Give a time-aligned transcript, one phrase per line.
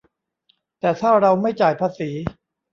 [0.79, 2.09] แต่ถ้าเราไม่จ่ายภาษี